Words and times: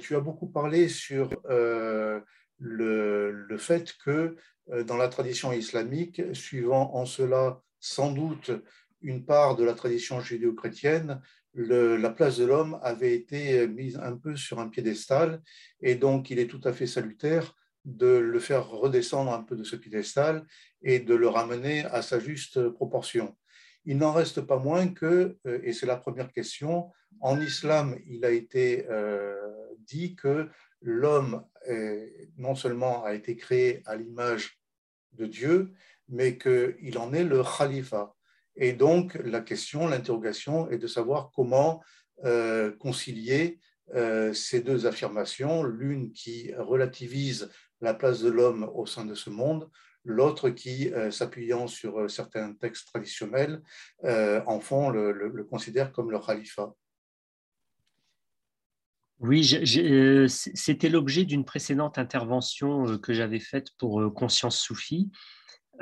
tu 0.00 0.16
as 0.16 0.20
beaucoup 0.20 0.48
parlé 0.48 0.88
sur 0.88 1.30
le, 1.48 2.22
le, 2.58 3.58
fait 3.58 3.94
que 4.04 4.36
dans 4.84 4.96
la 4.96 5.08
tradition 5.08 5.52
islamique, 5.52 6.22
suivant 6.32 6.94
en 6.94 7.06
cela 7.06 7.62
sans 7.78 8.12
doute 8.12 8.50
une 9.02 9.24
part 9.24 9.56
de 9.56 9.64
la 9.64 9.74
tradition 9.74 10.20
judéo-chrétienne, 10.20 11.20
la 11.54 12.10
place 12.10 12.38
de 12.38 12.44
l'homme 12.44 12.78
avait 12.82 13.14
été 13.14 13.66
mise 13.66 13.98
un 13.98 14.16
peu 14.16 14.36
sur 14.36 14.60
un 14.60 14.68
piédestal 14.68 15.42
et 15.80 15.94
donc 15.94 16.30
il 16.30 16.38
est 16.38 16.46
tout 16.46 16.60
à 16.64 16.72
fait 16.72 16.86
salutaire 16.86 17.54
de 17.84 18.06
le 18.06 18.38
faire 18.38 18.68
redescendre 18.68 19.32
un 19.32 19.42
peu 19.42 19.56
de 19.56 19.64
ce 19.64 19.76
piédestal 19.76 20.46
et 20.82 21.00
de 21.00 21.14
le 21.14 21.28
ramener 21.28 21.84
à 21.86 22.02
sa 22.02 22.20
juste 22.20 22.68
proportion. 22.68 23.36
Il 23.90 23.98
n'en 23.98 24.12
reste 24.12 24.40
pas 24.42 24.58
moins 24.58 24.86
que, 24.86 25.36
euh, 25.48 25.58
et 25.64 25.72
c'est 25.72 25.90
la 25.94 25.96
première 25.96 26.30
question, 26.30 26.92
en 27.20 27.40
islam, 27.40 27.98
il 28.06 28.24
a 28.24 28.30
été 28.30 28.86
euh, 28.88 29.34
dit 29.80 30.14
que 30.14 30.48
l'homme 30.80 31.44
non 32.38 32.54
seulement 32.54 33.04
a 33.04 33.14
été 33.14 33.36
créé 33.36 33.82
à 33.84 33.96
l'image 33.96 34.60
de 35.12 35.26
Dieu, 35.26 35.72
mais 36.08 36.38
qu'il 36.38 36.96
en 36.98 37.12
est 37.12 37.24
le 37.24 37.42
khalifa. 37.42 38.14
Et 38.54 38.72
donc, 38.72 39.14
la 39.24 39.40
question, 39.40 39.88
l'interrogation 39.88 40.70
est 40.70 40.78
de 40.78 40.86
savoir 40.86 41.32
comment 41.34 41.82
euh, 42.24 42.70
concilier 42.76 43.58
euh, 43.94 44.32
ces 44.32 44.60
deux 44.60 44.86
affirmations, 44.86 45.64
l'une 45.64 46.12
qui 46.12 46.54
relativise 46.56 47.50
la 47.80 47.94
place 47.94 48.20
de 48.20 48.30
l'homme 48.30 48.70
au 48.74 48.86
sein 48.86 49.04
de 49.04 49.14
ce 49.14 49.30
monde, 49.30 49.68
l'autre 50.04 50.50
qui, 50.50 50.92
euh, 50.92 51.10
s'appuyant 51.10 51.66
sur 51.66 52.10
certains 52.10 52.54
textes 52.54 52.88
traditionnels, 52.88 53.62
en 54.04 54.60
font 54.60 54.90
le, 54.90 55.44
considère 55.44 55.92
comme 55.92 56.10
le 56.10 56.18
khalifa. 56.18 56.72
Oui, 59.18 59.44
c'était 59.44 60.88
l'objet 60.88 61.24
d'une 61.24 61.44
précédente 61.44 61.98
intervention 61.98 62.96
que 62.98 63.12
j'avais 63.12 63.40
faite 63.40 63.68
pour 63.76 64.14
Conscience 64.14 64.58
Soufie. 64.58 65.10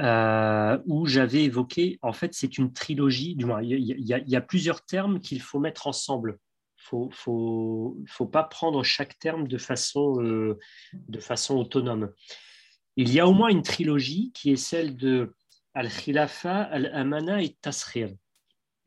Euh, 0.00 0.78
où 0.86 1.06
j'avais 1.06 1.42
évoqué, 1.42 1.98
en 2.02 2.12
fait, 2.12 2.32
c'est 2.32 2.56
une 2.56 2.72
trilogie, 2.72 3.34
du 3.34 3.46
moins, 3.46 3.60
il 3.62 3.80
y, 3.80 4.36
a, 4.36 4.40
plusieurs 4.40 4.84
termes 4.84 5.18
qu'il 5.18 5.42
faut 5.42 5.58
mettre 5.58 5.88
ensemble. 5.88 6.38
Il 6.76 7.10
faut, 7.10 7.10
faut, 8.06 8.26
pas 8.26 8.44
prendre 8.44 8.84
chaque 8.84 9.18
terme 9.18 9.48
de 9.48 9.58
façon, 9.58 10.22
euh, 10.22 10.56
de 10.92 11.18
façon 11.18 11.56
autonome. 11.56 12.12
Il 12.98 13.14
y 13.14 13.20
a 13.20 13.28
au 13.28 13.32
moins 13.32 13.48
une 13.48 13.62
trilogie 13.62 14.32
qui 14.34 14.50
est 14.50 14.56
celle 14.56 14.96
de 14.96 15.36
Al-Khilafa, 15.72 16.62
Al-Amana 16.62 17.40
et 17.40 17.56
Tasrir. 17.60 18.10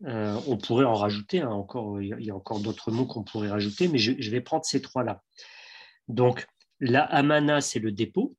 Euh, 0.04 0.38
on 0.48 0.58
pourrait 0.58 0.84
en 0.84 0.96
rajouter, 0.96 1.40
hein, 1.40 1.50
encore, 1.50 2.02
il 2.02 2.10
y 2.20 2.30
a 2.30 2.36
encore 2.36 2.60
d'autres 2.60 2.92
mots 2.92 3.06
qu'on 3.06 3.24
pourrait 3.24 3.52
rajouter, 3.52 3.88
mais 3.88 4.00
je, 4.00 4.30
vais 4.30 4.42
prendre 4.42 4.66
ces 4.66 4.82
trois-là. 4.82 5.24
Donc, 6.10 6.46
la 6.82 7.04
Amana, 7.04 7.62
c'est 7.62 7.80
le 7.80 7.94
dépôt, 7.94 8.36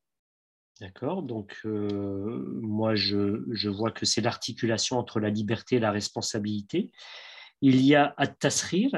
D'accord? 0.79 1.23
Donc, 1.23 1.56
euh, 1.64 2.59
moi, 2.61 2.95
je, 2.95 3.69
vois 3.69 3.92
que 3.92 4.05
c'est 4.05 4.20
l'articulation 4.20 4.98
entre 4.98 5.20
la 5.20 5.31
liberté 5.31 5.77
et 5.77 5.81
la 5.81 5.91
responsabilité. 5.91 6.91
Il 7.62 7.81
y 7.81 7.95
a 7.95 8.12
at-tasrir, 8.19 8.91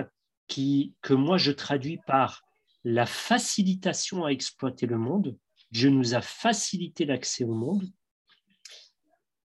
que 0.48 1.14
moi, 1.14 1.38
je 1.38 1.52
traduis 1.52 2.00
par 2.04 2.42
la 2.82 3.06
facilitation 3.06 4.24
à 4.24 4.30
exploiter 4.30 4.86
le 4.86 4.98
monde. 4.98 5.38
Dieu 5.74 5.90
nous 5.90 6.14
a 6.14 6.20
facilité 6.20 7.04
l'accès 7.04 7.42
au 7.42 7.52
monde. 7.52 7.82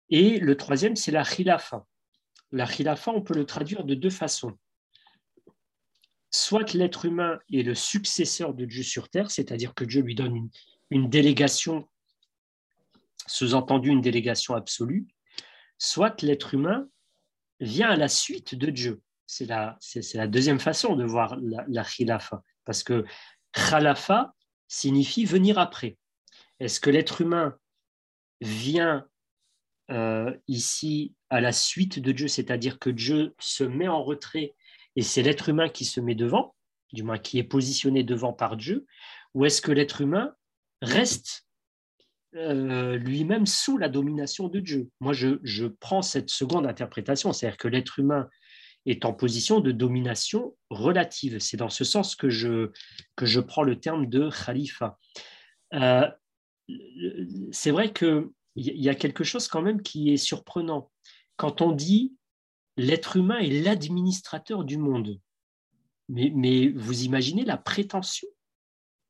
Et 0.09 0.39
le 0.39 0.57
troisième, 0.57 0.95
c'est 0.95 1.11
la 1.11 1.23
khilafa. 1.23 1.85
La 2.51 2.65
khilafa, 2.65 3.11
on 3.11 3.21
peut 3.21 3.35
le 3.35 3.45
traduire 3.45 3.83
de 3.83 3.93
deux 3.93 4.09
façons. 4.09 4.57
Soit 6.31 6.73
l'être 6.73 7.05
humain 7.05 7.39
est 7.53 7.61
le 7.61 7.75
successeur 7.75 8.55
de 8.55 8.65
Dieu 8.65 8.81
sur 8.81 9.07
terre, 9.09 9.29
c'est-à-dire 9.29 9.75
que 9.75 9.85
Dieu 9.85 10.01
lui 10.01 10.15
donne 10.15 10.49
une, 10.89 11.09
délégation 11.11 11.87
sous-entendu 13.27 13.89
une 13.89 14.01
délégation 14.01 14.55
absolue, 14.55 15.05
soit 15.77 16.23
l'être 16.23 16.55
humain 16.55 16.89
vient 17.59 17.91
à 17.91 17.97
la 17.97 18.07
suite 18.07 18.55
de 18.55 18.71
Dieu. 18.71 19.03
C'est 19.27 19.45
la, 19.45 19.77
c'est, 19.79 20.01
la 20.15 20.27
deuxième 20.27 20.59
façon 20.59 20.95
de 20.95 21.05
voir 21.05 21.37
la, 21.39 21.63
la 21.67 21.83
khilafa, 21.83 22.41
parce 22.63 22.81
que 22.81 23.05
khalafa 23.53 24.33
signifie 24.67 25.25
venir 25.25 25.59
après. 25.59 25.97
Est-ce 26.59 26.79
que 26.79 26.89
l'être 26.89 27.21
humain 27.21 27.57
vient 28.41 29.07
euh, 29.91 30.35
ici 30.47 31.13
à 31.29 31.41
la 31.41 31.51
suite 31.51 31.99
de 31.99 32.11
Dieu, 32.11 32.27
c'est-à-dire 32.27 32.79
que 32.79 32.89
Dieu 32.89 33.35
se 33.39 33.63
met 33.63 33.87
en 33.87 34.03
retrait 34.03 34.55
et 34.95 35.01
c'est 35.01 35.21
l'être 35.21 35.49
humain 35.49 35.69
qui 35.69 35.85
se 35.85 35.99
met 35.99 36.15
devant, 36.15 36.55
du 36.93 37.03
moins 37.03 37.17
qui 37.17 37.37
est 37.37 37.43
positionné 37.43 38.03
devant 38.03 38.33
par 38.33 38.57
Dieu, 38.57 38.85
ou 39.33 39.45
est-ce 39.45 39.61
que 39.61 39.71
l'être 39.71 40.01
humain 40.01 40.33
reste 40.81 41.45
euh, 42.35 42.97
lui-même 42.97 43.45
sous 43.45 43.77
la 43.77 43.89
domination 43.89 44.47
de 44.47 44.59
Dieu? 44.59 44.89
Moi, 44.99 45.13
je, 45.13 45.67
prends 45.67 46.01
cette 46.01 46.29
seconde 46.29 46.65
interprétation, 46.65 47.33
c'est-à-dire 47.33 47.57
que 47.57 47.67
l'être 47.67 47.99
humain 47.99 48.29
est 48.85 49.03
en 49.03 49.13
position 49.13 49.59
de 49.59 49.71
domination 49.71 50.55
relative. 50.69 51.39
C'est 51.39 51.57
dans 51.57 51.69
ce 51.69 51.83
sens 51.83 52.15
que 52.15 52.29
je, 52.29 52.71
que 53.15 53.25
je 53.25 53.39
prends 53.39 53.63
le 53.63 53.79
terme 53.79 54.07
de 54.07 54.29
khalifa. 54.29 54.97
Euh, 55.73 56.07
c'est 57.51 57.71
vrai 57.71 57.93
qu'il 57.93 58.29
y 58.55 58.89
a 58.89 58.95
quelque 58.95 59.23
chose 59.23 59.47
quand 59.47 59.61
même 59.61 59.81
qui 59.81 60.11
est 60.11 60.17
surprenant. 60.17 60.91
Quand 61.37 61.61
on 61.61 61.71
dit 61.71 62.15
l'être 62.77 63.17
humain 63.17 63.39
est 63.39 63.61
l'administrateur 63.61 64.63
du 64.63 64.77
monde, 64.77 65.19
mais, 66.09 66.67
vous 66.69 67.03
imaginez 67.03 67.45
la 67.45 67.57
prétention? 67.57 68.27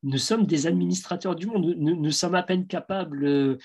Nous 0.03 0.17
sommes 0.17 0.45
des 0.45 0.67
administrateurs 0.67 1.35
du 1.35 1.47
monde. 1.47 1.75
Nous, 1.77 2.11
sommes 2.11 2.35
à 2.35 2.43
peine 2.43 2.67
capables 2.67 3.25
euh, 3.25 3.57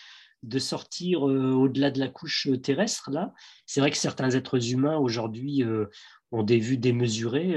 de 0.43 0.59
sortir 0.59 1.29
euh, 1.29 1.53
au-delà 1.53 1.91
de 1.91 2.01
la 2.01 2.09
couche 2.09 2.49
terrestre. 2.63 3.11
Là, 3.11 3.33
c'est 3.67 3.81
vrai 3.81 3.91
que 3.91 3.97
certains 3.97 4.31
êtres 4.31 4.73
humains 4.73 4.97
aujourd'hui 4.97 5.63
euh, 5.63 5.87
ont 6.33 6.43
des 6.43 6.59
vues 6.59 6.79
démesurées. 6.79 7.57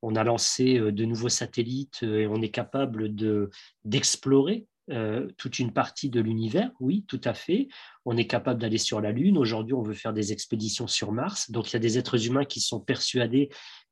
On 0.00 0.14
a 0.14 0.24
lancé 0.24 0.78
de 0.78 1.04
nouveaux 1.04 1.28
satellites 1.28 2.02
et 2.02 2.26
on 2.28 2.40
est 2.40 2.50
capable 2.50 3.14
de 3.14 3.50
d'explorer 4.88 5.34
toute 5.36 5.58
une 5.58 5.72
partie 5.72 6.10
de 6.10 6.20
l'univers, 6.20 6.70
oui, 6.80 7.04
tout 7.06 7.20
à 7.24 7.34
fait. 7.34 7.68
On 8.04 8.16
est 8.16 8.26
capable 8.26 8.60
d'aller 8.60 8.78
sur 8.78 9.00
la 9.00 9.12
Lune. 9.12 9.38
Aujourd'hui, 9.38 9.74
on 9.74 9.82
veut 9.82 9.94
faire 9.94 10.12
des 10.12 10.32
expéditions 10.32 10.86
sur 10.86 11.12
Mars. 11.12 11.50
Donc, 11.50 11.70
il 11.70 11.74
y 11.74 11.76
a 11.76 11.80
des 11.80 11.98
êtres 11.98 12.26
humains 12.26 12.44
qui 12.44 12.60
sont 12.60 12.80
persuadés 12.80 13.50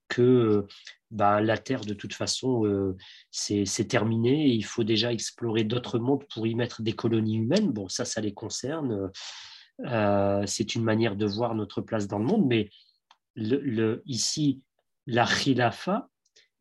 que 0.09 0.67
ben, 1.11 1.41
la 1.41 1.59
Terre, 1.59 1.85
de 1.85 1.95
toute 1.95 2.15
façon, 2.15 2.65
euh, 2.65 2.97
c'est 3.31 3.89
terminé 3.89 4.49
et 4.49 4.53
il 4.53 4.65
faut 4.65 4.85
déjà 4.85 5.13
explorer 5.13 5.65
d'autres 5.65 5.99
mondes 5.99 6.25
pour 6.33 6.47
y 6.47 6.55
mettre 6.55 6.83
des 6.83 6.95
colonies 6.95 7.37
humaines. 7.37 7.73
Bon, 7.73 7.89
ça, 7.89 8.05
ça 8.05 8.21
les 8.21 8.35
concerne. 8.35 9.11
Euh, 9.85 10.43
c'est 10.47 10.75
une 10.75 10.83
manière 10.83 11.17
de 11.17 11.27
voir 11.27 11.55
notre 11.55 11.81
place 11.81 12.09
dans 12.09 12.19
le 12.19 12.25
monde, 12.25 12.47
mais 12.47 12.71
ici, 14.07 14.63
la 15.07 15.27
khilafa 15.27 16.09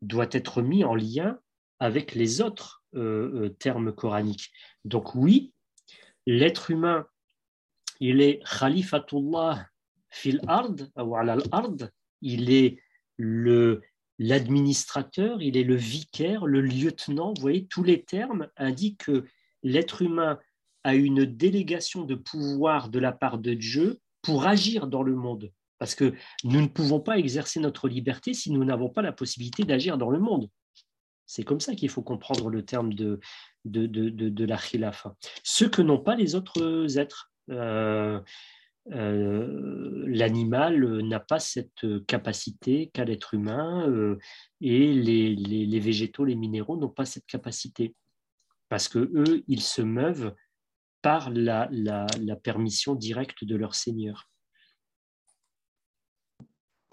doit 0.02 0.28
être 0.30 0.62
mis 0.62 0.84
en 0.84 0.94
lien 0.94 1.38
avec 1.78 2.14
les 2.14 2.40
autres 2.40 2.84
euh, 2.84 2.85
termes 3.58 3.92
coraniques. 3.92 4.50
Donc 4.84 5.14
oui, 5.14 5.52
l'être 6.26 6.70
humain, 6.70 7.06
il 8.00 8.20
est 8.20 8.42
khalifatullah 8.58 9.66
fil 10.10 10.40
ard, 10.46 10.70
ard, 10.96 11.74
il 12.22 12.50
est 12.50 12.78
le 13.16 13.82
l'administrateur, 14.18 15.42
il 15.42 15.56
est 15.56 15.64
le 15.64 15.74
vicaire, 15.74 16.46
le 16.46 16.60
lieutenant. 16.60 17.34
Vous 17.34 17.42
voyez, 17.42 17.66
tous 17.66 17.82
les 17.82 18.02
termes 18.02 18.48
indiquent 18.56 19.04
que 19.04 19.24
l'être 19.62 20.02
humain 20.02 20.38
a 20.84 20.94
une 20.94 21.24
délégation 21.24 22.04
de 22.04 22.14
pouvoir 22.14 22.88
de 22.88 22.98
la 22.98 23.12
part 23.12 23.38
de 23.38 23.54
Dieu 23.54 24.00
pour 24.22 24.46
agir 24.46 24.86
dans 24.86 25.02
le 25.02 25.14
monde. 25.14 25.52
Parce 25.78 25.94
que 25.94 26.14
nous 26.44 26.60
ne 26.62 26.68
pouvons 26.68 27.00
pas 27.00 27.18
exercer 27.18 27.60
notre 27.60 27.88
liberté 27.88 28.32
si 28.32 28.50
nous 28.50 28.64
n'avons 28.64 28.88
pas 28.88 29.02
la 29.02 29.12
possibilité 29.12 29.64
d'agir 29.64 29.98
dans 29.98 30.10
le 30.10 30.18
monde. 30.18 30.48
C'est 31.26 31.42
comme 31.42 31.60
ça 31.60 31.74
qu'il 31.74 31.88
faut 31.88 32.02
comprendre 32.02 32.48
le 32.50 32.64
terme 32.64 32.94
de, 32.94 33.20
de, 33.64 34.44
la. 34.44 34.58
Ce 35.42 35.64
que 35.64 35.82
n'ont 35.82 35.98
pas 35.98 36.14
les 36.14 36.34
autres 36.34 36.98
êtres. 36.98 37.32
Euh, 37.50 38.20
euh, 38.92 40.04
l'animal 40.06 41.02
n'a 41.02 41.18
pas 41.18 41.40
cette 41.40 41.84
capacité 42.06 42.90
qu'a 42.92 43.04
l'être 43.04 43.34
humain 43.34 43.88
euh, 43.88 44.16
et 44.60 44.92
les, 44.92 45.80
végétaux, 45.80 46.24
les 46.24 46.36
minéraux 46.36 46.76
n'ont 46.76 46.88
pas 46.88 47.04
cette 47.04 47.26
capacité 47.26 47.94
parce 48.68 48.88
que 48.88 48.98
eux, 48.98 49.42
ils 49.48 49.62
se 49.62 49.82
meuvent 49.82 50.34
par 51.02 51.30
la, 51.30 51.68
permission 52.42 52.94
directe 52.94 53.44
de 53.44 53.56
leur 53.56 53.74
Seigneur. 53.74 54.28